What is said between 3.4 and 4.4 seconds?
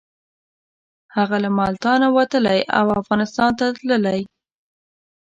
ته تللی.